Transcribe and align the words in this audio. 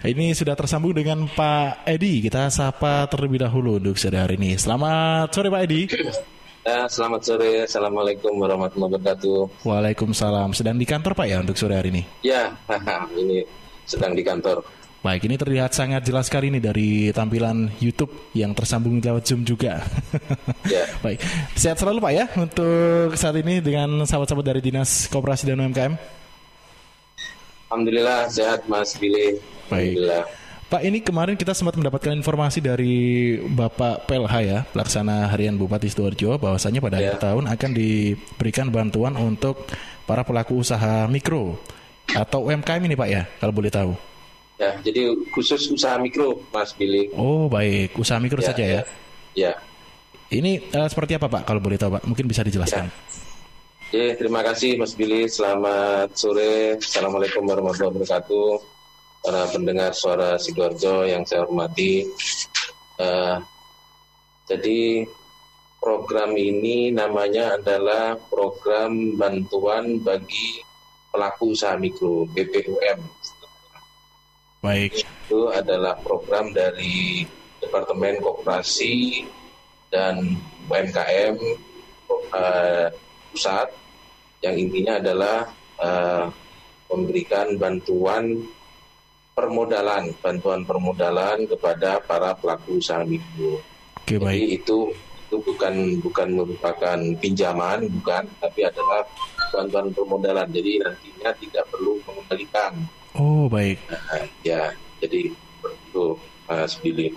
Ini 0.00 0.32
sudah 0.32 0.56
tersambung 0.56 0.96
dengan 0.96 1.28
Pak 1.28 1.84
Edi. 1.84 2.24
Kita 2.24 2.48
sapa 2.48 3.04
terlebih 3.04 3.44
dahulu 3.44 3.76
untuk 3.76 4.00
sore 4.00 4.16
hari 4.16 4.40
ini. 4.40 4.56
Selamat 4.56 5.28
sore 5.28 5.52
Pak 5.52 5.60
Edi. 5.68 5.92
Ya, 6.64 6.88
selamat 6.88 7.20
sore. 7.20 7.68
Assalamualaikum 7.68 8.32
warahmatullahi 8.40 8.96
wabarakatuh. 8.96 9.60
Waalaikumsalam. 9.60 10.56
Sedang 10.56 10.80
di 10.80 10.88
kantor 10.88 11.12
Pak 11.12 11.26
ya 11.28 11.44
untuk 11.44 11.52
sore 11.60 11.76
hari 11.76 11.92
ini? 11.92 12.02
Ya, 12.24 12.56
ini 13.20 13.44
sedang 13.84 14.16
di 14.16 14.24
kantor. 14.24 14.64
Baik, 15.04 15.28
ini 15.28 15.36
terlihat 15.36 15.76
sangat 15.76 16.00
jelas 16.08 16.32
sekali 16.32 16.48
nih 16.48 16.64
dari 16.64 16.88
tampilan 17.12 17.68
YouTube 17.76 18.32
yang 18.32 18.56
tersambung 18.56 19.04
lewat 19.04 19.28
Zoom 19.28 19.44
juga. 19.44 19.84
ya. 20.64 20.88
Baik, 21.04 21.20
sehat 21.60 21.76
selalu 21.76 22.00
Pak 22.00 22.12
ya 22.16 22.24
untuk 22.40 23.12
saat 23.20 23.36
ini 23.36 23.60
dengan 23.60 24.08
sahabat-sahabat 24.08 24.44
dari 24.48 24.60
Dinas 24.64 25.12
Koperasi 25.12 25.44
dan 25.44 25.60
UMKM. 25.60 26.19
Alhamdulillah 27.70 28.26
sehat 28.26 28.66
Mas 28.66 28.98
Billy. 28.98 29.38
Baik. 29.70 29.94
Alhamdulillah. 29.94 30.24
Pak, 30.70 30.82
ini 30.86 30.98
kemarin 31.02 31.34
kita 31.38 31.54
sempat 31.54 31.78
mendapatkan 31.78 32.14
informasi 32.14 32.58
dari 32.58 33.38
Bapak 33.42 34.10
PLH 34.10 34.34
ya, 34.42 34.58
Pelaksana 34.70 35.26
Harian 35.30 35.58
Bupati 35.58 35.86
Sidoarjo, 35.90 36.38
bahwasanya 36.38 36.78
pada 36.82 36.98
ya. 36.98 37.14
akhir 37.14 37.26
tahun 37.26 37.50
akan 37.50 37.70
diberikan 37.74 38.70
bantuan 38.70 39.14
untuk 39.18 39.66
para 40.06 40.22
pelaku 40.22 40.62
usaha 40.62 41.10
mikro 41.10 41.58
atau 42.10 42.46
UMKM 42.50 42.82
ini 42.86 42.94
Pak 42.98 43.08
ya, 43.10 43.22
kalau 43.38 43.54
boleh 43.54 43.70
tahu. 43.70 43.94
Ya, 44.58 44.78
jadi 44.82 45.14
khusus 45.30 45.70
usaha 45.70 45.94
mikro, 45.98 46.42
Mas 46.50 46.74
Billy. 46.74 47.10
Oh, 47.14 47.46
baik. 47.46 47.94
Usaha 47.98 48.18
mikro 48.18 48.42
ya, 48.42 48.46
saja 48.50 48.64
ya? 48.66 48.82
Ya. 49.34 49.52
Ini 50.30 50.70
uh, 50.74 50.86
seperti 50.90 51.18
apa, 51.18 51.30
Pak? 51.30 51.46
Kalau 51.46 51.62
boleh 51.62 51.78
tahu, 51.78 51.98
Pak. 51.98 52.02
Mungkin 52.06 52.26
bisa 52.26 52.42
dijelaskan. 52.42 52.90
Ya. 52.90 53.29
Oke, 53.90 54.14
terima 54.14 54.38
kasih 54.46 54.78
Mas 54.78 54.94
Billy. 54.94 55.26
Selamat 55.26 56.14
sore. 56.14 56.78
Assalamualaikum 56.78 57.42
warahmatullahi 57.42 57.98
wabarakatuh. 57.98 58.50
Para 59.18 59.50
pendengar 59.50 59.90
suara 59.98 60.38
Sidoarjo 60.38 61.10
yang 61.10 61.26
saya 61.26 61.42
hormati. 61.42 62.06
Uh, 63.02 63.42
jadi 64.46 65.10
program 65.82 66.38
ini 66.38 66.94
namanya 66.94 67.58
adalah 67.58 68.14
program 68.30 69.18
bantuan 69.18 69.98
bagi 69.98 70.62
pelaku 71.10 71.58
usaha 71.58 71.74
mikro 71.74 72.30
BPUM 72.30 73.02
Baik. 74.62 75.02
Itu 75.02 75.50
adalah 75.50 75.98
program 75.98 76.54
dari 76.54 77.26
Departemen 77.58 78.22
Koperasi 78.22 79.26
dan 79.90 80.38
UMKM 80.70 81.34
uh, 82.30 82.86
pusat 83.34 83.79
yang 84.40 84.56
intinya 84.56 85.00
adalah 85.00 85.36
uh, 85.80 86.26
memberikan 86.90 87.54
bantuan 87.60 88.44
permodalan, 89.36 90.12
bantuan 90.20 90.66
permodalan 90.66 91.46
kepada 91.48 92.02
para 92.02 92.34
pelaku 92.36 92.80
usaha 92.80 93.04
mikro. 93.06 93.60
Baik. 94.10 94.20
Jadi 94.26 94.46
itu 94.58 94.78
itu 95.30 95.36
bukan 95.38 95.74
bukan 96.02 96.28
merupakan 96.34 96.98
pinjaman, 97.22 97.86
bukan, 98.00 98.26
tapi 98.42 98.66
adalah 98.66 99.06
bantuan 99.54 99.86
permodalan. 99.94 100.50
Jadi 100.50 100.82
nantinya 100.82 101.30
tidak 101.38 101.64
perlu 101.70 102.02
mengembalikan 102.02 102.74
Oh 103.18 103.50
baik. 103.50 103.78
Nah, 103.90 104.22
ya, 104.46 104.70
jadi 105.02 105.34
itu 105.34 106.04
Mas 106.46 106.78
Billy. 106.78 107.10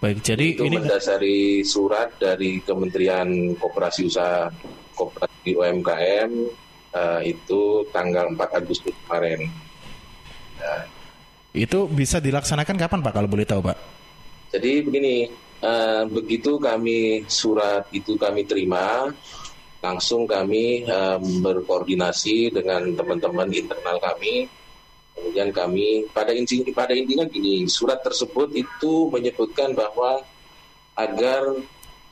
Baik, 0.00 0.20
jadi 0.20 0.56
itu 0.56 0.68
ini 0.68 0.76
mendasari 0.80 1.64
surat 1.64 2.12
dari 2.20 2.60
Kementerian 2.60 3.56
Koperasi 3.56 4.08
Usaha 4.08 4.52
Koperasi 4.92 5.56
UMKM 5.56 6.30
uh, 6.94 7.20
itu 7.20 7.84
tanggal 7.90 8.30
4 8.32 8.60
Agustus 8.62 8.94
kemarin. 9.04 9.50
Nah. 10.62 10.86
Itu 11.54 11.86
bisa 11.90 12.18
dilaksanakan 12.18 12.78
kapan 12.78 13.00
Pak 13.02 13.12
kalau 13.14 13.28
boleh 13.28 13.46
tahu 13.46 13.60
Pak? 13.62 13.78
Jadi 14.54 14.82
begini, 14.86 15.26
uh, 15.62 16.06
begitu 16.06 16.56
kami 16.62 17.26
surat 17.26 17.90
itu 17.90 18.14
kami 18.14 18.46
terima, 18.46 19.10
langsung 19.82 20.24
kami 20.24 20.86
uh, 20.86 21.18
berkoordinasi 21.18 22.54
dengan 22.54 22.94
teman-teman 22.94 23.50
internal 23.50 23.98
kami 23.98 24.46
Kemudian 25.14 25.54
kami 25.54 26.10
pada 26.10 26.34
inti 26.34 26.66
pada 26.74 26.90
intinya 26.90 27.22
gini, 27.30 27.70
surat 27.70 28.02
tersebut 28.02 28.50
itu 28.50 29.08
menyebutkan 29.14 29.70
bahwa 29.70 30.18
agar 30.98 31.54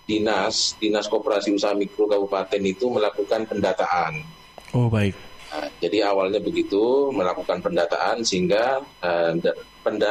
dinas 0.07 0.79
dinas 0.79 1.11
koperasi 1.11 1.55
usaha 1.55 1.75
mikro 1.75 2.07
kabupaten 2.07 2.63
itu 2.63 2.87
melakukan 2.87 3.43
pendataan. 3.51 4.23
Oh 4.73 4.89
baik. 4.89 5.13
Nah, 5.53 5.69
jadi 5.85 6.09
awalnya 6.09 6.41
begitu 6.41 7.13
melakukan 7.13 7.61
pendataan 7.61 8.25
sehingga 8.25 8.81
uh, 9.05 9.37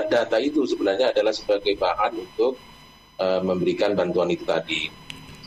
data 0.05 0.37
itu 0.37 0.69
sebenarnya 0.69 1.09
adalah 1.09 1.33
sebagai 1.33 1.73
bahan 1.81 2.13
untuk 2.13 2.61
uh, 3.17 3.41
memberikan 3.41 3.97
bantuan 3.97 4.29
itu 4.29 4.45
tadi. 4.45 4.85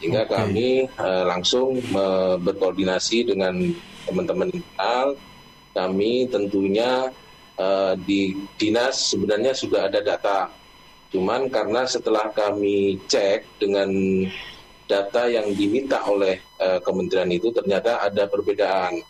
Sehingga 0.03 0.27
okay. 0.27 0.35
kami 0.35 0.69
uh, 0.99 1.25
langsung 1.31 1.79
uh, 1.95 2.35
berkoordinasi 2.43 3.31
dengan 3.31 3.55
teman-teman 4.03 4.51
internal. 4.51 5.15
Kami 5.75 6.27
tentunya 6.27 7.11
uh, 7.59 7.95
di 7.99 8.35
dinas 8.59 9.15
sebenarnya 9.15 9.55
sudah 9.55 9.87
ada 9.87 10.03
data. 10.03 10.51
Cuman 11.15 11.47
karena 11.47 11.87
setelah 11.87 12.35
kami 12.35 12.99
cek 13.07 13.63
dengan 13.63 13.87
data 14.85 15.27
yang 15.29 15.53
diminta 15.57 16.05
oleh 16.09 16.41
uh, 16.61 16.81
kementerian 16.81 17.31
itu 17.33 17.49
ternyata 17.51 18.05
ada 18.05 18.29
perbedaan. 18.29 19.01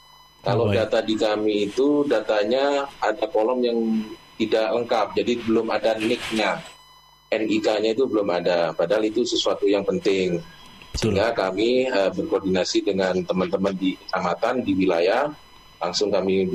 Kalau 0.44 0.68
oh, 0.68 0.72
data 0.72 1.00
di 1.00 1.16
kami 1.16 1.72
itu 1.72 2.04
datanya 2.04 2.84
ada 3.00 3.24
kolom 3.32 3.64
yang 3.64 3.78
tidak 4.36 4.66
lengkap, 4.76 5.06
jadi 5.16 5.32
belum 5.46 5.66
ada 5.72 5.96
NIK-nya. 5.96 6.52
NIK-nya 7.32 7.90
itu 7.96 8.04
belum 8.04 8.28
ada, 8.28 8.76
padahal 8.76 9.08
itu 9.08 9.24
sesuatu 9.24 9.64
yang 9.64 9.82
penting. 9.82 10.38
Sehingga 10.94 11.34
kami 11.34 11.90
uh, 11.90 12.12
berkoordinasi 12.12 12.86
dengan 12.86 13.18
teman-teman 13.24 13.74
di 13.74 13.98
kecamatan, 13.98 14.62
di 14.62 14.72
wilayah, 14.78 15.26
langsung 15.82 16.12
kami 16.12 16.46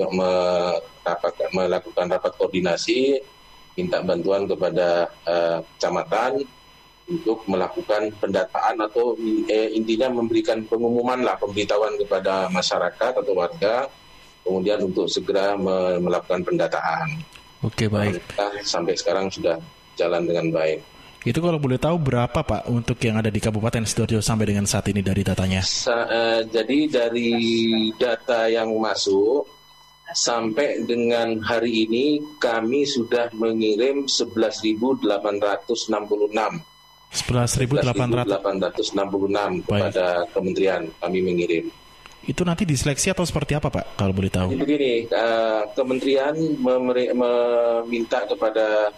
melakukan 1.51 2.07
rapat 2.07 2.33
koordinasi 2.39 3.19
minta 3.75 3.99
bantuan 4.03 4.47
kepada 4.47 5.07
uh, 5.27 5.59
kecamatan 5.75 6.43
untuk 7.09 7.41
melakukan 7.49 8.13
pendataan 8.21 8.77
atau 8.85 9.17
eh, 9.49 9.73
intinya 9.73 10.13
memberikan 10.13 10.61
pengumuman 10.69 11.25
lah 11.25 11.35
pemberitahuan 11.41 11.97
kepada 11.97 12.47
masyarakat 12.53 13.11
atau 13.19 13.33
warga 13.33 13.89
kemudian 14.45 14.81
untuk 14.85 15.05
segera 15.09 15.53
melakukan 15.99 16.41
pendataan. 16.41 17.21
Oke 17.65 17.91
baik. 17.91 18.23
Kita 18.23 18.47
sampai 18.63 18.95
sekarang 18.95 19.27
sudah 19.27 19.59
jalan 19.99 20.23
dengan 20.25 20.47
baik. 20.55 20.79
Itu 21.27 21.43
kalau 21.43 21.59
boleh 21.59 21.75
tahu 21.75 21.99
berapa 21.99 22.39
Pak 22.47 22.71
untuk 22.71 22.95
yang 23.03 23.19
ada 23.19 23.27
di 23.27 23.43
Kabupaten 23.43 23.83
Sidoarjo 23.83 24.23
sampai 24.23 24.55
dengan 24.55 24.63
saat 24.63 24.87
ini 24.87 25.03
dari 25.03 25.19
datanya? 25.19 25.59
Sa 25.67 26.07
uh, 26.07 26.41
jadi 26.47 26.87
dari 26.87 27.35
data 27.99 28.47
yang 28.47 28.71
masuk 28.79 29.43
sampai 30.15 30.87
dengan 30.87 31.43
hari 31.43 31.83
ini 31.83 32.23
kami 32.39 32.87
sudah 32.87 33.35
mengirim 33.35 34.07
11.866. 34.07 35.03
11.866 37.09 39.65
kepada 39.65 40.29
kementerian 40.29 40.85
kami 41.01 41.19
mengirim. 41.25 41.65
Itu 42.29 42.45
nanti 42.45 42.67
diseleksi 42.67 43.09
atau 43.09 43.25
seperti 43.25 43.57
apa 43.57 43.73
Pak 43.73 43.97
kalau 43.97 44.13
boleh 44.13 44.29
tahu? 44.29 44.53
Jadi 44.53 44.61
begini, 44.61 44.93
uh, 45.09 45.65
kementerian 45.73 46.35
meminta 46.61 48.21
kepada 48.29 48.93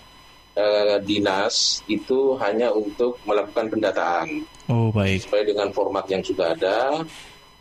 uh, 0.59 0.99
dinas 0.99 1.79
itu 1.87 2.35
hanya 2.43 2.75
untuk 2.75 3.15
melakukan 3.23 3.71
pendataan. 3.71 4.43
Oh 4.67 4.91
baik. 4.91 5.23
Sesuai 5.23 5.47
dengan 5.47 5.71
format 5.71 6.03
yang 6.11 6.19
sudah 6.19 6.51
ada. 6.51 7.07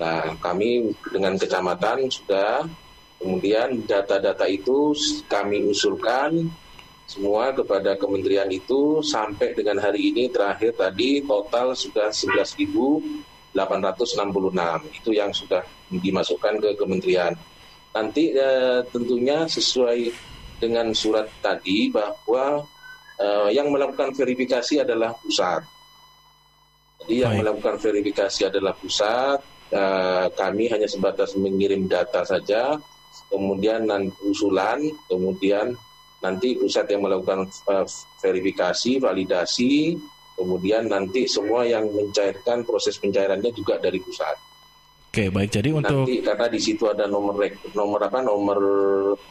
Nah 0.00 0.34
kami 0.42 0.90
dengan 1.12 1.38
kecamatan 1.38 2.10
sudah 2.10 2.66
kemudian 3.20 3.84
data-data 3.84 4.48
itu 4.48 4.96
kami 5.28 5.68
usulkan 5.68 6.48
semua 7.10 7.50
kepada 7.50 7.98
kementerian 7.98 8.46
itu 8.46 9.02
sampai 9.02 9.50
dengan 9.50 9.82
hari 9.82 10.14
ini 10.14 10.30
terakhir 10.30 10.78
tadi 10.78 11.18
total 11.26 11.74
sudah 11.74 12.14
11.866 12.14 13.50
itu 14.94 15.10
yang 15.10 15.34
sudah 15.34 15.66
dimasukkan 15.90 16.62
ke 16.62 16.70
kementerian. 16.78 17.34
Nanti 17.90 18.30
eh, 18.30 18.86
tentunya 18.94 19.42
sesuai 19.50 20.14
dengan 20.62 20.94
surat 20.94 21.26
tadi 21.40 21.88
bahwa 21.88 22.60
uh, 23.16 23.48
yang 23.48 23.72
melakukan 23.72 24.12
verifikasi 24.12 24.84
adalah 24.84 25.16
pusat. 25.16 25.64
Jadi 27.00 27.14
yang 27.24 27.32
Baik. 27.32 27.40
melakukan 27.40 27.76
verifikasi 27.80 28.40
adalah 28.52 28.76
pusat. 28.76 29.40
Uh, 29.72 30.28
kami 30.36 30.68
hanya 30.68 30.84
sebatas 30.84 31.32
mengirim 31.38 31.88
data 31.88 32.26
saja, 32.26 32.76
kemudian 33.32 33.88
nanti 33.88 34.12
usulan, 34.26 34.82
kemudian 35.08 35.72
nanti 36.20 36.56
pusat 36.56 36.86
yang 36.92 37.04
melakukan 37.04 37.48
uh, 37.68 37.86
verifikasi, 38.20 39.00
validasi, 39.00 39.96
kemudian 40.36 40.88
nanti 40.88 41.24
semua 41.28 41.64
yang 41.64 41.88
mencairkan 41.88 42.64
proses 42.64 42.96
pencairannya 42.96 43.52
juga 43.52 43.80
dari 43.80 44.00
pusat. 44.00 44.36
Oke, 45.10 45.26
baik. 45.26 45.50
Jadi 45.50 45.74
untuk 45.74 46.06
nanti 46.06 46.22
karena 46.22 46.46
di 46.46 46.60
situ 46.62 46.86
ada 46.86 47.10
nomor 47.10 47.34
nomor 47.74 48.00
apa? 48.06 48.22
Nomor 48.22 48.58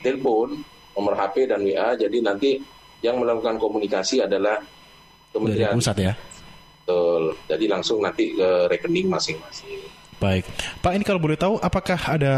telepon, 0.03 0.59
nomor 0.97 1.13
HP 1.15 1.47
dan 1.47 1.63
WA. 1.63 1.95
Jadi 1.95 2.17
nanti 2.19 2.59
yang 2.99 3.15
melakukan 3.15 3.55
komunikasi 3.55 4.19
adalah 4.27 4.59
kementerian 5.31 5.71
Dari 5.71 5.79
pusat 5.79 5.97
ya. 6.03 6.13
Betul. 6.83 7.23
Jadi 7.47 7.65
langsung 7.71 8.03
nanti 8.03 8.35
ke 8.35 8.49
rekening 8.67 9.07
masing-masing. 9.07 9.79
Baik, 10.19 10.43
Pak 10.83 10.99
ini 10.99 11.07
kalau 11.07 11.23
boleh 11.23 11.39
tahu, 11.39 11.55
apakah 11.63 11.95
ada 11.95 12.35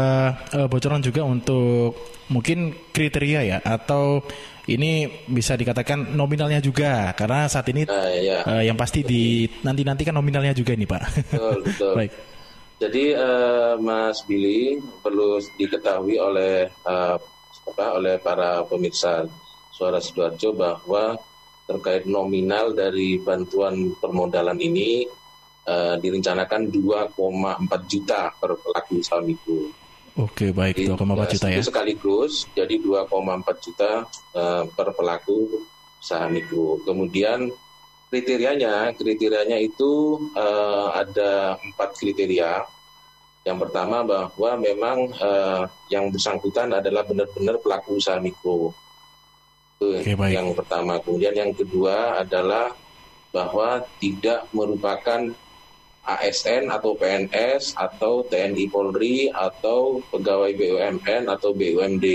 uh, 0.54 0.70
bocoran 0.70 1.02
juga 1.02 1.26
untuk 1.26 1.98
mungkin 2.30 2.74
kriteria 2.94 3.40
ya, 3.42 3.58
atau 3.64 4.22
ini 4.70 5.10
bisa 5.26 5.58
dikatakan 5.58 6.14
nominalnya 6.14 6.62
juga, 6.62 7.10
karena 7.18 7.50
saat 7.50 7.66
ini 7.74 7.82
uh, 7.88 8.08
ya. 8.14 8.38
uh, 8.46 8.62
yang 8.62 8.78
pasti 8.78 9.02
di 9.02 9.50
nanti 9.66 9.82
nanti 9.82 10.06
kan 10.06 10.14
nominalnya 10.14 10.54
juga 10.54 10.76
ini 10.76 10.86
Pak. 10.86 11.02
Betul, 11.34 11.58
betul. 11.66 11.92
Baik. 11.98 12.12
Jadi 12.82 13.14
uh, 13.14 13.78
Mas 13.78 14.26
Billy 14.26 14.78
perlu 15.02 15.38
diketahui 15.58 16.18
oleh 16.18 16.66
uh, 16.82 17.14
apa, 17.70 17.86
oleh 17.94 18.18
para 18.18 18.66
pemirsa 18.66 19.22
suara 19.70 20.02
sidoarjo 20.02 20.50
bahwa 20.54 21.14
terkait 21.66 22.10
nominal 22.10 22.74
dari 22.74 23.22
bantuan 23.22 23.94
permodalan 24.02 24.58
ini 24.58 25.06
uh, 25.66 25.94
direncanakan 25.98 26.74
2,4 26.74 27.90
juta 27.90 28.34
per 28.34 28.58
pelaku 28.58 28.98
usaha 28.98 29.22
mikro. 29.22 29.70
Oke 30.12 30.52
baik 30.52 30.76
2,4 30.76 31.32
juta 31.36 31.48
ya. 31.48 31.62
Sekaligus 31.64 32.44
jadi 32.52 32.76
2,4 32.76 33.64
juta 33.64 34.04
uh, 34.36 34.64
per 34.68 34.92
pelaku 34.92 35.64
usaha 35.96 36.28
mikro. 36.28 36.76
Kemudian 36.84 37.48
kriterianya 38.12 38.92
kriterianya 38.92 39.56
itu 39.56 40.20
uh, 40.36 40.92
ada 40.92 41.56
empat 41.56 41.96
kriteria. 41.96 42.60
Yang 43.42 43.58
pertama 43.66 44.04
bahwa 44.04 44.50
memang 44.60 44.98
uh, 45.16 45.64
yang 45.88 46.12
bersangkutan 46.12 46.70
adalah 46.76 47.08
benar-benar 47.08 47.56
pelaku 47.64 47.96
usaha 47.96 48.20
mikro. 48.20 48.76
Itu 49.80 49.96
okay, 49.96 50.12
baik. 50.12 50.36
yang 50.36 50.48
pertama. 50.52 51.00
Kemudian 51.00 51.34
yang 51.34 51.52
kedua 51.56 52.20
adalah 52.20 52.76
bahwa 53.32 53.80
tidak 53.96 54.44
merupakan 54.52 55.32
ASN 56.02 56.66
atau 56.66 56.98
PNS 56.98 57.78
atau 57.78 58.26
TNI 58.26 58.66
Polri 58.66 59.30
atau 59.30 60.02
pegawai 60.10 60.50
BUMN 60.50 61.30
atau 61.30 61.54
BUMD 61.54 62.06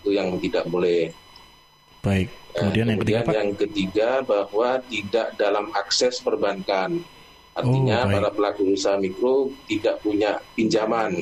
itu 0.00 0.10
yang 0.16 0.40
tidak 0.40 0.64
boleh. 0.72 1.12
Baik. 2.00 2.32
Kemudian, 2.56 2.86
nah, 2.88 2.94
kemudian 2.96 3.20
yang 3.20 3.28
ketiga, 3.28 3.36
yang 3.36 3.52
ketiga 3.54 4.10
bahwa 4.24 4.70
tidak 4.88 5.28
dalam 5.36 5.66
akses 5.76 6.24
perbankan. 6.24 7.04
Artinya 7.52 8.06
oh, 8.06 8.10
para 8.10 8.30
pelaku 8.32 8.72
usaha 8.72 8.96
mikro 8.96 9.52
tidak 9.68 10.00
punya 10.00 10.40
pinjaman, 10.56 11.20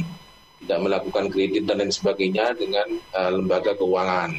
tidak 0.62 0.78
melakukan 0.84 1.26
kredit 1.32 1.66
dan 1.66 1.82
lain 1.82 1.90
sebagainya 1.90 2.54
dengan 2.54 2.88
uh, 3.10 3.30
lembaga 3.32 3.74
keuangan. 3.74 4.38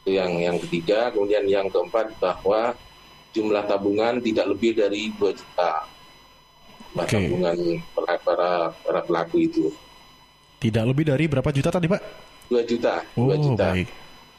Itu 0.00 0.16
yang 0.16 0.40
yang 0.40 0.56
ketiga. 0.56 1.12
Kemudian 1.12 1.44
yang 1.50 1.68
keempat 1.68 2.16
bahwa 2.16 2.72
jumlah 3.36 3.66
tabungan 3.68 4.22
tidak 4.24 4.46
lebih 4.56 4.72
dari 4.78 5.12
2 5.14 5.36
juta 5.36 5.99
okay. 6.96 7.30
tabungan 7.30 7.58
para, 7.94 8.14
para 8.20 8.50
para 8.74 9.00
pelaku 9.06 9.36
itu. 9.44 9.64
Tidak 10.60 10.84
lebih 10.84 11.08
dari 11.08 11.24
berapa 11.24 11.48
juta 11.54 11.72
tadi 11.72 11.88
Pak? 11.88 12.00
Dua 12.50 12.62
juta. 12.66 13.00
Oh, 13.16 13.32
juta. 13.32 13.72
baik. 13.72 13.88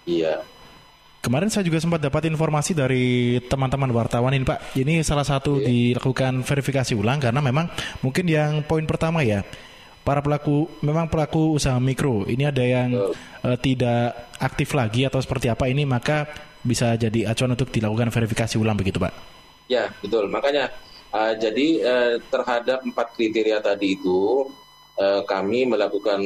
Iya. 0.06 0.44
Kemarin 1.22 1.54
saya 1.54 1.62
juga 1.62 1.78
sempat 1.78 2.02
dapat 2.02 2.26
informasi 2.34 2.74
dari 2.74 3.38
teman-teman 3.46 3.94
wartawan 3.94 4.34
ini 4.34 4.46
Pak. 4.46 4.74
Ini 4.74 5.06
salah 5.06 5.26
satu 5.26 5.62
okay. 5.62 5.70
dilakukan 5.70 6.42
verifikasi 6.42 6.94
ulang 6.98 7.22
karena 7.22 7.40
memang 7.42 7.70
mungkin 8.02 8.26
yang 8.26 8.66
poin 8.66 8.86
pertama 8.90 9.22
ya 9.22 9.46
para 10.02 10.22
pelaku 10.22 10.66
memang 10.82 11.06
pelaku 11.06 11.54
usaha 11.54 11.78
mikro 11.78 12.26
ini 12.26 12.50
ada 12.50 12.66
yang 12.66 12.90
uh, 12.98 13.58
tidak 13.62 14.34
aktif 14.42 14.74
lagi 14.74 15.06
atau 15.06 15.22
seperti 15.22 15.46
apa 15.46 15.70
ini 15.70 15.86
maka 15.86 16.26
bisa 16.66 16.94
jadi 16.98 17.30
acuan 17.30 17.54
untuk 17.54 17.70
dilakukan 17.70 18.10
verifikasi 18.10 18.58
ulang 18.58 18.78
begitu 18.78 18.98
Pak. 18.98 19.14
Ya 19.70 19.94
betul 20.02 20.26
makanya 20.30 20.74
Uh, 21.12 21.36
jadi 21.36 21.68
uh, 21.84 22.14
terhadap 22.32 22.88
empat 22.88 23.20
kriteria 23.20 23.60
tadi 23.60 24.00
itu 24.00 24.48
uh, 24.96 25.22
kami 25.28 25.68
melakukan 25.68 26.24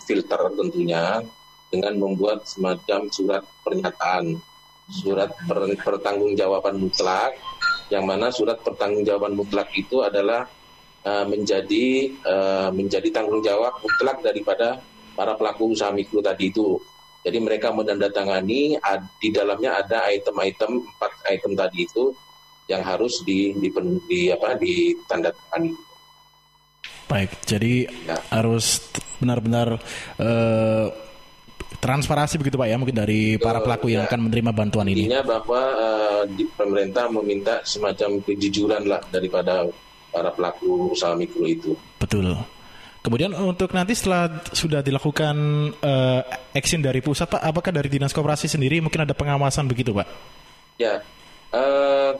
filter 0.00 0.40
tentunya 0.56 1.20
dengan 1.68 1.92
membuat 2.00 2.48
semacam 2.48 3.12
surat 3.12 3.44
pernyataan, 3.60 4.40
surat 4.88 5.28
per, 5.44 5.76
pertanggungjawaban 5.76 6.80
mutlak, 6.80 7.36
yang 7.92 8.08
mana 8.08 8.32
surat 8.32 8.64
pertanggungjawaban 8.64 9.36
mutlak 9.36 9.68
itu 9.76 10.00
adalah 10.00 10.48
uh, 11.04 11.28
menjadi 11.28 12.08
uh, 12.24 12.72
menjadi 12.72 13.12
tanggung 13.12 13.44
jawab 13.44 13.76
mutlak 13.84 14.24
daripada 14.24 14.80
para 15.12 15.36
pelaku 15.36 15.76
usaha 15.76 15.92
mikro 15.92 16.24
tadi 16.24 16.48
itu. 16.48 16.80
Jadi 17.24 17.40
mereka 17.44 17.72
menandatangani 17.76 18.80
di 19.20 19.28
dalamnya 19.32 19.84
ada 19.84 20.08
item-item 20.08 20.80
empat 20.80 21.12
item 21.28 21.52
tadi 21.56 21.84
itu 21.84 22.12
yang 22.68 22.82
harus 22.84 23.20
di, 23.24 23.52
di, 23.56 23.68
di 24.08 24.20
apa 24.32 24.56
ditandatangani. 24.56 25.72
Baik, 27.04 27.30
jadi 27.44 27.84
ya. 28.08 28.16
harus 28.32 28.80
benar-benar 29.20 29.76
uh, 30.16 30.86
transparansi 31.78 32.40
begitu 32.40 32.56
pak 32.56 32.68
ya 32.72 32.76
mungkin 32.80 32.96
dari 32.96 33.36
para 33.36 33.60
pelaku 33.60 33.92
ya. 33.92 34.00
yang 34.00 34.02
akan 34.08 34.20
menerima 34.28 34.50
bantuan 34.56 34.88
ini. 34.88 35.04
Intinya 35.04 35.20
bahwa 35.20 35.62
uh, 35.76 36.22
di 36.24 36.48
pemerintah 36.48 37.12
meminta 37.12 37.60
semacam 37.60 38.24
kejujuran 38.24 38.88
lah 38.88 39.04
daripada 39.12 39.68
para 40.08 40.32
pelaku 40.32 40.96
usaha 40.96 41.12
mikro 41.12 41.44
itu. 41.44 41.76
Betul. 42.00 42.40
Kemudian 43.04 43.36
untuk 43.36 43.68
nanti 43.76 43.92
setelah 43.92 44.40
sudah 44.48 44.80
dilakukan 44.80 45.36
uh, 45.76 46.24
action 46.56 46.80
dari 46.80 47.04
pusat 47.04 47.28
pak, 47.28 47.44
apakah 47.44 47.68
dari 47.68 47.92
dinas 47.92 48.16
koperasi 48.16 48.48
sendiri 48.48 48.80
mungkin 48.80 49.04
ada 49.04 49.12
pengawasan 49.12 49.68
begitu 49.68 49.92
pak? 49.92 50.08
Ya, 50.80 51.04
uh, 51.52 52.16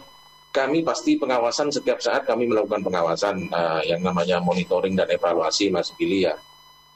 kami 0.55 0.87
pasti 0.87 1.19
pengawasan 1.19 1.75
setiap 1.75 1.99
saat 1.99 2.23
kami 2.23 2.47
melakukan 2.47 2.87
pengawasan 2.87 3.51
uh, 3.51 3.83
yang 3.83 3.99
namanya 4.07 4.39
monitoring 4.39 4.95
dan 4.95 5.11
evaluasi 5.11 5.67
Mas 5.75 5.91
Billy 5.99 6.31
ya. 6.31 6.39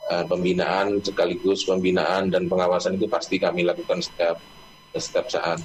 Uh, 0.09 0.25
pembinaan 0.25 1.05
sekaligus 1.05 1.69
pembinaan 1.69 2.33
dan 2.33 2.49
pengawasan 2.49 2.97
itu 2.97 3.05
pasti 3.11 3.37
kami 3.37 3.67
lakukan 3.67 3.99
setiap 3.99 4.39
setiap 4.95 5.27
saat. 5.27 5.59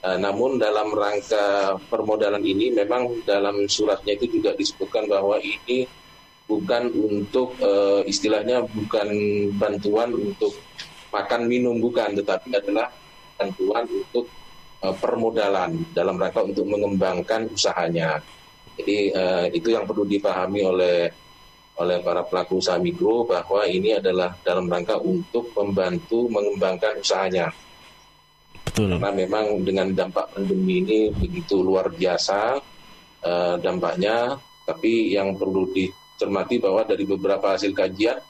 Uh, 0.00 0.16
namun 0.16 0.62
dalam 0.62 0.94
rangka 0.94 1.76
permodalan 1.90 2.40
ini 2.40 2.70
memang 2.70 3.20
dalam 3.26 3.66
suratnya 3.66 4.14
itu 4.14 4.40
juga 4.40 4.54
disebutkan 4.54 5.10
bahwa 5.10 5.36
ini 5.42 5.84
bukan 6.46 6.86
untuk 6.94 7.58
uh, 7.58 8.06
istilahnya 8.06 8.62
bukan 8.62 9.10
bantuan 9.58 10.14
untuk 10.14 10.54
makan 11.10 11.50
minum 11.50 11.82
bukan 11.82 12.14
tetapi 12.14 12.54
adalah 12.54 12.88
bantuan 13.36 13.84
untuk 13.90 14.30
uh, 14.84 14.94
permodalan 14.96 15.84
dalam 15.92 16.16
rangka 16.16 16.44
untuk 16.44 16.66
mengembangkan 16.68 17.48
usahanya. 17.52 18.20
Jadi 18.80 19.12
uh, 19.12 19.46
itu 19.52 19.68
yang 19.76 19.84
perlu 19.84 20.08
dipahami 20.08 20.60
oleh 20.64 20.98
oleh 21.80 21.96
para 22.04 22.20
pelaku 22.20 22.60
usaha 22.60 22.76
mikro 22.76 23.24
bahwa 23.24 23.64
ini 23.64 23.96
adalah 23.96 24.36
dalam 24.44 24.68
rangka 24.68 25.00
untuk 25.00 25.48
membantu 25.56 26.28
mengembangkan 26.28 27.00
usahanya. 27.00 27.48
Betul. 28.68 28.96
Karena 28.96 29.10
memang 29.16 29.64
dengan 29.64 29.88
dampak 29.96 30.36
pandemi 30.36 30.84
ini 30.84 31.00
begitu 31.08 31.64
luar 31.64 31.88
biasa 31.88 32.60
uh, 33.24 33.56
dampaknya, 33.56 34.36
tapi 34.68 35.16
yang 35.16 35.32
perlu 35.40 35.72
dicermati 35.72 36.60
bahwa 36.60 36.84
dari 36.84 37.08
beberapa 37.08 37.56
hasil 37.56 37.72
kajian 37.72 38.20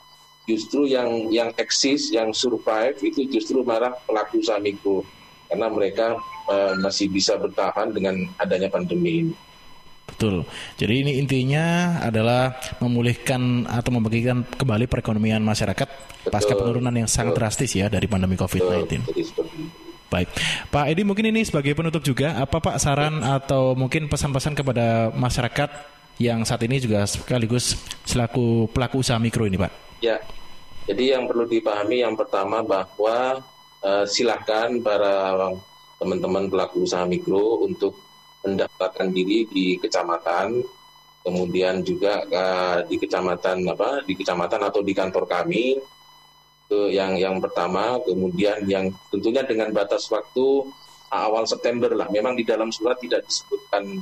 justru 0.46 0.86
yang 0.86 1.30
yang 1.30 1.50
eksis, 1.58 2.14
yang 2.14 2.30
survive 2.30 2.98
itu 3.02 3.26
justru 3.26 3.66
malah 3.66 3.94
pelaku 4.06 4.38
usaha 4.38 4.62
mikro 4.62 5.02
karena 5.50 5.66
mereka 5.66 6.14
uh, 6.46 6.78
masih 6.78 7.10
bisa 7.10 7.34
bertahan 7.34 7.90
dengan 7.90 8.14
adanya 8.38 8.70
pandemi 8.70 9.26
ini. 9.26 9.34
Betul. 10.10 10.42
Jadi 10.78 10.94
ini 11.06 11.12
intinya 11.22 11.98
adalah 12.02 12.54
memulihkan 12.82 13.66
atau 13.66 13.90
membagikan 13.94 14.42
kembali 14.42 14.90
perekonomian 14.90 15.42
masyarakat 15.42 15.86
Betul. 15.86 16.30
pasca 16.30 16.54
penurunan 16.54 16.94
yang 16.94 17.10
sangat 17.10 17.34
Betul. 17.34 17.40
drastis 17.46 17.70
ya 17.74 17.86
dari 17.90 18.06
pandemi 18.10 18.34
COVID-19. 18.38 19.06
Baik, 20.10 20.26
Pak 20.74 20.90
Edi 20.90 21.06
mungkin 21.06 21.30
ini 21.30 21.46
sebagai 21.46 21.70
penutup 21.78 22.02
juga 22.02 22.34
apa 22.34 22.58
Pak 22.58 22.82
saran 22.82 23.22
atau 23.22 23.78
mungkin 23.78 24.10
pesan-pesan 24.10 24.58
kepada 24.58 25.14
masyarakat 25.14 25.70
yang 26.18 26.42
saat 26.42 26.66
ini 26.66 26.82
juga 26.82 27.06
sekaligus 27.06 27.78
selaku 28.02 28.66
pelaku 28.74 29.06
usaha 29.06 29.22
mikro 29.22 29.46
ini 29.46 29.54
Pak? 29.54 29.72
Ya, 30.02 30.18
jadi 30.90 31.14
yang 31.14 31.30
perlu 31.30 31.46
dipahami 31.46 32.02
yang 32.02 32.18
pertama 32.18 32.58
bahwa 32.66 33.38
uh, 33.84 34.04
silakan 34.08 34.80
para 34.80 35.50
teman-teman 36.00 36.48
pelaku 36.48 36.88
usaha 36.88 37.04
mikro 37.04 37.60
untuk 37.64 37.96
mendaftarkan 38.40 39.12
diri 39.12 39.44
di 39.44 39.76
kecamatan, 39.76 40.64
kemudian 41.20 41.84
juga 41.84 42.24
uh, 42.24 42.78
di 42.88 42.96
kecamatan 42.96 43.68
apa 43.68 44.00
di 44.08 44.16
kecamatan 44.16 44.60
atau 44.64 44.80
di 44.80 44.96
kantor 44.96 45.28
kami 45.28 45.76
itu 46.70 46.80
yang 46.94 47.18
yang 47.18 47.36
pertama, 47.42 47.98
kemudian 48.06 48.62
yang 48.70 48.94
tentunya 49.10 49.42
dengan 49.42 49.74
batas 49.74 50.06
waktu 50.06 50.70
awal 51.10 51.42
September 51.42 51.90
lah. 51.90 52.06
Memang 52.08 52.38
di 52.38 52.46
dalam 52.46 52.70
surat 52.70 52.94
tidak 53.02 53.26
disebutkan 53.26 53.98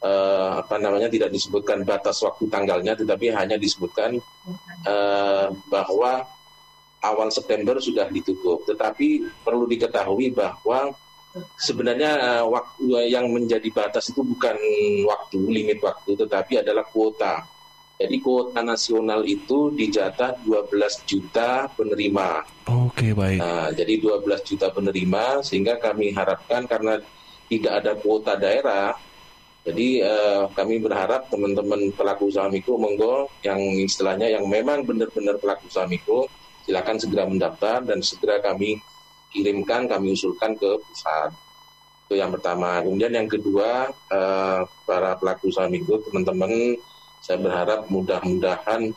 uh, 0.00 0.64
apa 0.64 0.80
namanya 0.80 1.12
tidak 1.12 1.28
disebutkan 1.28 1.84
batas 1.84 2.24
waktu 2.24 2.48
tanggalnya, 2.48 2.96
tetapi 2.96 3.36
hanya 3.36 3.60
disebutkan 3.60 4.16
uh, 4.88 5.52
bahwa 5.68 6.24
awal 7.12 7.28
September 7.30 7.78
sudah 7.78 8.08
ditutup. 8.10 8.64
Tetapi 8.66 9.26
perlu 9.44 9.68
diketahui 9.68 10.32
bahwa 10.34 10.94
sebenarnya 11.60 12.42
uh, 12.42 12.44
waktu 12.48 13.12
yang 13.12 13.28
menjadi 13.28 13.68
batas 13.70 14.08
itu 14.08 14.24
bukan 14.24 14.56
waktu 15.04 15.38
limit 15.40 15.78
waktu 15.84 16.16
tetapi 16.16 16.64
adalah 16.64 16.84
kuota. 16.88 17.44
Jadi 17.96 18.20
kuota 18.20 18.60
nasional 18.60 19.24
itu 19.24 19.72
dijatah 19.72 20.44
12 20.44 21.08
juta 21.08 21.64
penerima. 21.72 22.44
Oke, 22.68 23.16
baik. 23.16 23.40
Nah, 23.40 23.72
jadi 23.72 23.96
12 23.96 24.44
juta 24.44 24.68
penerima 24.68 25.40
sehingga 25.40 25.80
kami 25.80 26.12
harapkan 26.12 26.68
karena 26.68 27.00
tidak 27.48 27.72
ada 27.80 27.92
kuota 27.96 28.36
daerah 28.36 28.92
jadi 29.66 29.98
uh, 30.06 30.46
kami 30.54 30.78
berharap 30.78 31.26
teman-teman 31.26 31.90
pelaku 31.90 32.30
usaha 32.30 32.46
mikro 32.46 32.78
monggo 32.78 33.26
yang 33.42 33.58
istilahnya 33.82 34.30
yang 34.30 34.46
memang 34.46 34.86
benar-benar 34.86 35.42
pelaku 35.42 35.66
usaha 35.66 35.90
mikro 35.90 36.30
silakan 36.66 36.98
segera 36.98 37.24
mendaftar 37.30 37.86
dan 37.86 38.02
segera 38.02 38.42
kami 38.42 38.82
kirimkan, 39.30 39.86
kami 39.86 40.18
usulkan 40.18 40.58
ke 40.58 40.70
pusat. 40.82 41.30
Itu 42.06 42.18
yang 42.18 42.34
pertama. 42.34 42.82
Kemudian 42.82 43.14
yang 43.14 43.30
kedua, 43.30 43.90
uh, 44.10 44.60
para 44.82 45.14
pelaku 45.18 45.50
usaha 45.50 45.70
mikro, 45.70 46.02
teman-teman, 46.02 46.74
saya 47.22 47.38
berharap 47.38 47.86
mudah-mudahan 47.86 48.90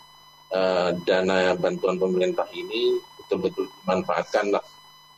uh, 0.53 0.89
dana 1.05 1.53
bantuan 1.57 1.97
pemerintah 1.97 2.45
ini 2.53 2.97
betul-betul 3.21 3.69
dimanfaatkan 3.81 4.45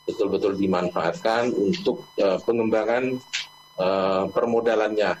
betul-betul 0.02 0.52
dimanfaatkan 0.58 1.54
untuk 1.56 2.04
uh, 2.20 2.36
pengembangan 2.44 3.16
permodalannya 4.30 5.16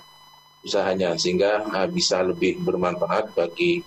usahanya 0.62 1.16
sehingga 1.18 1.66
bisa 1.90 2.20
lebih 2.22 2.60
bermanfaat 2.62 3.34
bagi 3.34 3.82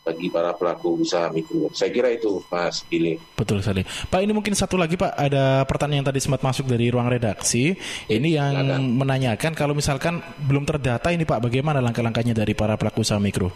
bagi 0.00 0.32
para 0.32 0.56
pelaku 0.56 1.04
usaha 1.04 1.28
mikro. 1.28 1.68
Saya 1.76 1.92
kira 1.92 2.08
itu 2.08 2.40
Mas 2.48 2.80
Billy. 2.88 3.20
Betul 3.36 3.60
sekali. 3.60 3.84
Pak 3.84 4.20
ini 4.24 4.32
mungkin 4.32 4.56
satu 4.56 4.80
lagi 4.80 4.96
Pak 4.96 5.12
ada 5.12 5.62
pertanyaan 5.68 6.02
yang 6.02 6.08
tadi 6.08 6.20
sempat 6.24 6.40
masuk 6.40 6.64
dari 6.64 6.88
ruang 6.88 7.12
redaksi. 7.12 7.76
Ya, 8.08 8.16
ini 8.16 8.34
yang 8.34 8.52
silakan. 8.56 8.80
menanyakan 8.96 9.52
kalau 9.52 9.74
misalkan 9.76 10.24
belum 10.40 10.64
terdata 10.64 11.12
ini 11.12 11.28
Pak 11.28 11.44
bagaimana 11.44 11.84
langkah-langkahnya 11.84 12.32
dari 12.32 12.56
para 12.56 12.80
pelaku 12.80 13.04
usaha 13.04 13.20
mikro? 13.20 13.52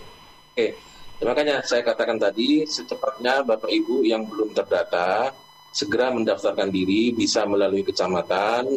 Oke. 0.53 0.77
Makanya 1.25 1.65
saya 1.65 1.81
katakan 1.81 2.21
tadi 2.21 2.69
secepatnya 2.69 3.41
Bapak 3.47 3.73
Ibu 3.73 4.05
yang 4.05 4.29
belum 4.29 4.53
terdata 4.53 5.33
segera 5.73 6.13
mendaftarkan 6.13 6.69
diri 6.69 7.17
bisa 7.17 7.49
melalui 7.49 7.81
kecamatan 7.81 8.69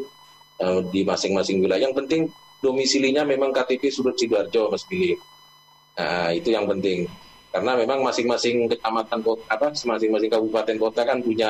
uh, 0.63 0.81
di 0.88 1.03
masing-masing 1.03 1.59
wilayah. 1.59 1.91
Yang 1.91 1.95
penting 2.05 2.21
domisilinya 2.63 3.27
memang 3.27 3.51
KTP 3.51 3.91
Surut 3.91 4.15
Sidoarjo 4.15 4.71
Mas 4.71 4.88
Billy. 4.88 5.13
Nah, 5.97 6.29
itu 6.31 6.53
yang 6.53 6.65
penting. 6.65 7.09
Karena 7.57 7.73
memang 7.73 8.05
masing-masing 8.05 8.69
kecamatan 8.69 9.17
kota 9.25 9.41
apa 9.49 9.73
masing-masing 9.73 10.29
kabupaten 10.29 10.77
kota 10.77 11.01
kan 11.01 11.17
punya 11.25 11.49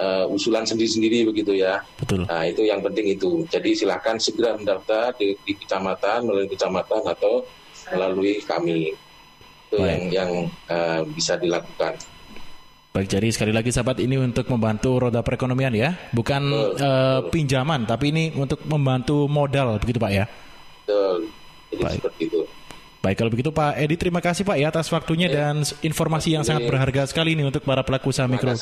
uh, 0.00 0.24
usulan 0.32 0.64
sendiri-sendiri 0.64 1.28
begitu 1.28 1.52
ya. 1.52 1.84
Betul. 2.00 2.24
Nah, 2.24 2.48
itu 2.48 2.64
yang 2.64 2.80
penting 2.80 3.12
itu. 3.12 3.44
Jadi 3.52 3.76
silahkan 3.76 4.16
segera 4.16 4.56
mendaftar 4.56 5.12
di, 5.20 5.36
di 5.44 5.52
kecamatan 5.52 6.24
melalui 6.24 6.48
kecamatan 6.48 7.02
atau 7.04 7.44
melalui 7.92 8.40
kami. 8.40 8.96
Itu 9.68 9.84
Baik. 9.84 9.84
yang 9.84 10.02
yang 10.08 10.30
uh, 10.72 11.04
bisa 11.12 11.36
dilakukan. 11.36 12.00
Baik, 12.96 13.04
jadi 13.12 13.28
sekali 13.28 13.52
lagi 13.52 13.68
sahabat 13.68 14.00
ini 14.00 14.16
untuk 14.16 14.48
membantu 14.48 14.96
roda 14.96 15.20
perekonomian 15.20 15.76
ya, 15.76 15.92
bukan 16.16 16.40
betul, 16.48 16.80
uh, 16.80 17.20
pinjaman, 17.28 17.84
tapi 17.84 18.16
ini 18.16 18.32
untuk 18.32 18.64
membantu 18.64 19.28
modal, 19.28 19.76
begitu 19.76 20.00
Pak 20.00 20.08
ya? 20.08 20.24
Betul, 20.82 21.28
jadi 21.68 21.82
Baik. 21.84 21.98
seperti 22.00 22.22
itu. 22.32 22.40
Baik, 22.98 23.14
kalau 23.22 23.30
begitu 23.30 23.54
Pak 23.54 23.78
Edi, 23.78 23.94
terima 23.94 24.18
kasih 24.18 24.42
Pak 24.42 24.58
ya 24.58 24.74
atas 24.74 24.90
waktunya 24.90 25.30
ya. 25.30 25.54
dan 25.54 25.62
informasi 25.86 26.34
yang 26.34 26.42
sangat 26.42 26.66
berharga 26.66 27.06
sekali 27.06 27.38
ini 27.38 27.46
untuk 27.46 27.62
para 27.62 27.86
pelaku 27.86 28.10
usaha 28.10 28.26
mikro. 28.26 28.58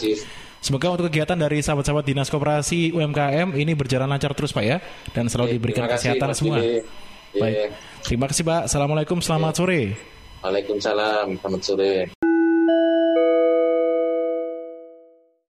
Semoga 0.60 0.92
untuk 0.92 1.08
kegiatan 1.08 1.40
dari 1.40 1.64
sahabat-sahabat 1.64 2.04
Dinas 2.04 2.28
Koperasi 2.28 2.92
UMKM 2.92 3.56
ini 3.56 3.72
berjalan 3.72 4.12
lancar 4.12 4.36
terus 4.36 4.52
Pak 4.52 4.64
ya, 4.64 4.84
dan 5.16 5.32
selalu 5.32 5.56
diberikan 5.56 5.88
kasih, 5.88 6.20
kesehatan 6.20 6.36
semua. 6.36 6.60
Ya. 6.60 6.84
Baik, 7.32 7.56
terima 8.04 8.28
kasih 8.28 8.44
Pak. 8.44 8.60
Assalamualaikum, 8.68 9.18
selamat 9.24 9.52
ya. 9.56 9.58
sore. 9.64 9.80
Waalaikumsalam, 10.44 11.26
selamat 11.40 11.62
sore. 11.64 12.15